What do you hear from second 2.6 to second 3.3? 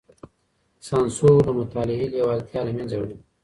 له منځه وړي.